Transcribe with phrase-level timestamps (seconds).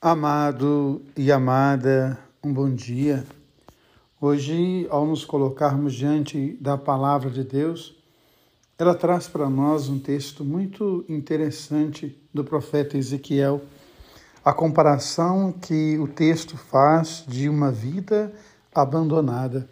[0.00, 3.26] Amado e amada, um bom dia.
[4.20, 7.96] Hoje, ao nos colocarmos diante da palavra de Deus,
[8.78, 13.60] ela traz para nós um texto muito interessante do profeta Ezequiel,
[14.44, 18.32] a comparação que o texto faz de uma vida
[18.72, 19.68] abandonada.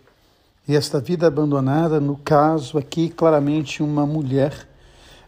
[0.67, 4.69] E esta vida abandonada, no caso aqui, claramente uma mulher,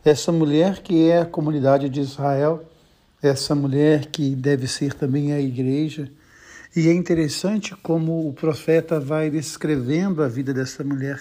[0.04, 2.64] essa mulher que é a comunidade de Israel
[3.22, 6.10] essa mulher que deve ser também a igreja.
[6.74, 11.20] E é interessante como o profeta vai descrevendo a vida dessa mulher,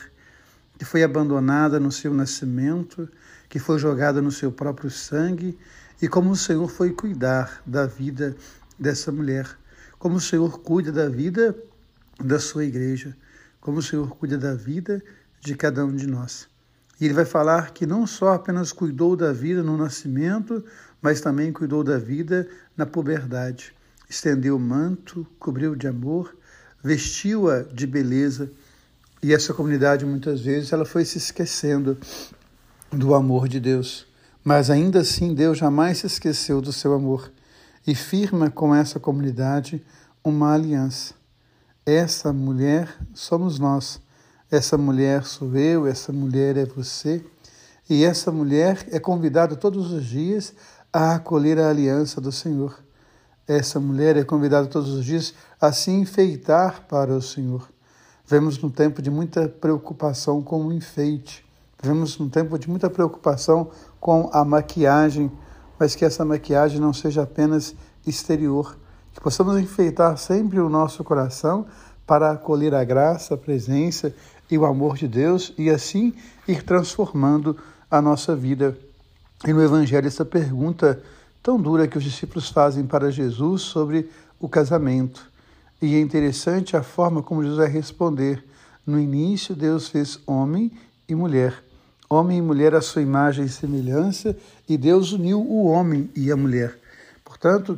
[0.77, 3.09] que foi abandonada no seu nascimento,
[3.49, 5.57] que foi jogada no seu próprio sangue,
[6.01, 8.35] e como o Senhor foi cuidar da vida
[8.77, 9.47] dessa mulher,
[9.97, 11.57] como o Senhor cuida da vida
[12.19, 13.15] da sua igreja,
[13.59, 15.01] como o Senhor cuida da vida
[15.41, 16.47] de cada um de nós.
[16.99, 20.63] E ele vai falar que não só apenas cuidou da vida no nascimento,
[21.01, 23.73] mas também cuidou da vida na puberdade.
[24.09, 26.35] Estendeu o manto, cobriu de amor,
[26.83, 28.51] vestiu-a de beleza.
[29.21, 31.97] E essa comunidade, muitas vezes, ela foi se esquecendo
[32.91, 34.07] do amor de Deus.
[34.43, 37.31] Mas ainda assim, Deus jamais se esqueceu do seu amor
[37.85, 39.83] e firma com essa comunidade
[40.23, 41.13] uma aliança.
[41.85, 44.01] Essa mulher somos nós.
[44.49, 47.23] Essa mulher sou eu, essa mulher é você.
[47.89, 50.53] E essa mulher é convidada todos os dias
[50.91, 52.77] a acolher a aliança do Senhor.
[53.45, 57.67] Essa mulher é convidada todos os dias a se enfeitar para o Senhor.
[58.25, 61.45] Vemos num tempo de muita preocupação com o enfeite.
[61.81, 65.31] Vemos num tempo de muita preocupação com a maquiagem,
[65.79, 67.75] mas que essa maquiagem não seja apenas
[68.05, 68.77] exterior.
[69.13, 71.65] Que possamos enfeitar sempre o nosso coração
[72.05, 74.13] para acolher a graça, a presença
[74.49, 76.13] e o amor de Deus e assim
[76.47, 77.57] ir transformando
[77.89, 78.77] a nossa vida.
[79.45, 81.01] E no Evangelho, essa pergunta
[81.43, 84.09] tão dura que os discípulos fazem para Jesus sobre
[84.39, 85.29] o casamento.
[85.81, 88.43] E é interessante a forma como Jesus vai responder.
[88.85, 90.71] No início, Deus fez homem
[91.07, 91.63] e mulher.
[92.09, 94.35] Homem e mulher à sua imagem e semelhança,
[94.67, 96.77] e Deus uniu o homem e a mulher.
[97.23, 97.77] Portanto,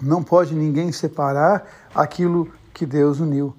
[0.00, 3.54] não pode ninguém separar aquilo que Deus uniu.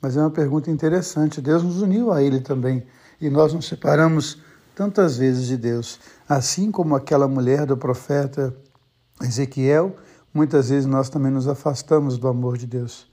[0.00, 1.40] Mas é uma pergunta interessante.
[1.40, 2.86] Deus nos uniu a Ele também,
[3.20, 4.38] e nós nos separamos
[4.74, 5.98] tantas vezes de Deus.
[6.28, 8.54] Assim como aquela mulher do profeta
[9.22, 9.96] Ezequiel,
[10.32, 13.10] muitas vezes nós também nos afastamos do amor de Deus.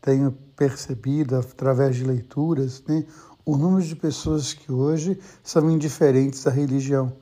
[0.00, 3.04] Tenho percebido, através de leituras, né,
[3.44, 7.12] o número de pessoas que hoje são indiferentes à religião,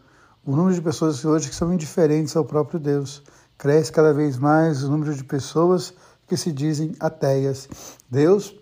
[0.44, 3.22] o número de pessoas que hoje são indiferentes ao próprio Deus.
[3.56, 5.94] Cresce cada vez mais o número de pessoas
[6.26, 7.68] que se dizem ateias.
[8.10, 8.54] Deus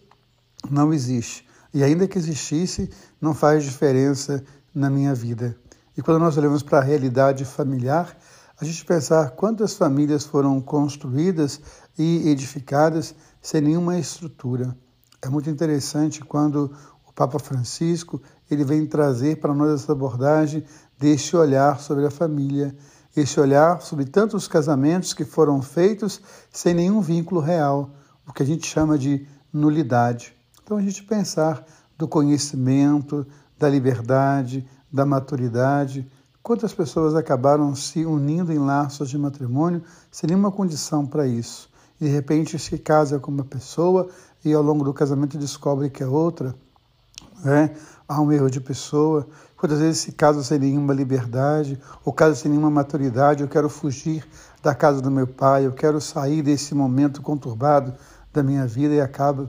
[0.70, 1.46] não existe.
[1.72, 2.90] E ainda que existisse,
[3.20, 4.42] não faz diferença
[4.74, 5.56] na minha vida.
[5.96, 8.16] E quando nós olhamos para a realidade familiar,
[8.58, 11.60] a gente pensar quantas famílias foram construídas
[11.98, 14.76] e edificadas sem nenhuma estrutura.
[15.22, 16.70] É muito interessante quando
[17.06, 20.64] o Papa Francisco ele vem trazer para nós essa abordagem
[20.98, 22.76] desse olhar sobre a família,
[23.16, 27.90] esse olhar sobre tantos casamentos que foram feitos sem nenhum vínculo real,
[28.26, 30.35] o que a gente chama de nulidade.
[30.66, 31.64] Então a gente pensar
[31.96, 33.24] do conhecimento,
[33.56, 36.10] da liberdade, da maturidade.
[36.42, 41.70] Quantas pessoas acabaram se unindo em laços de matrimônio sem nenhuma condição para isso?
[42.00, 44.08] E de repente se casa com uma pessoa
[44.44, 46.52] e ao longo do casamento descobre que é outra.
[47.44, 47.70] Né?
[48.08, 49.24] Há um erro de pessoa.
[49.56, 54.26] Quantas vezes se casa sem nenhuma liberdade, ou casa sem nenhuma maturidade, eu quero fugir
[54.64, 57.94] da casa do meu pai, eu quero sair desse momento conturbado
[58.32, 59.48] da minha vida e acaba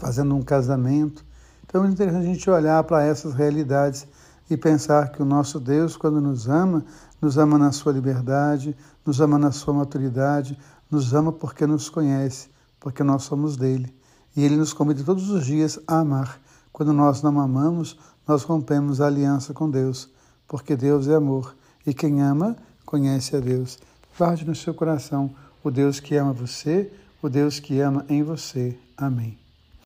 [0.00, 1.24] fazendo um casamento.
[1.64, 4.06] Então é interessante a gente olhar para essas realidades
[4.48, 6.84] e pensar que o nosso Deus, quando nos ama,
[7.20, 10.58] nos ama na sua liberdade, nos ama na sua maturidade,
[10.90, 12.48] nos ama porque nos conhece,
[12.80, 13.94] porque nós somos dele.
[14.34, 16.40] E ele nos convida todos os dias a amar.
[16.72, 20.08] Quando nós não amamos, nós rompemos a aliança com Deus,
[20.48, 21.54] porque Deus é amor.
[21.86, 23.78] E quem ama, conhece a Deus.
[24.16, 25.30] Guarde no seu coração
[25.62, 26.90] o Deus que ama você,
[27.22, 28.76] o Deus que ama em você.
[28.96, 29.39] Amém.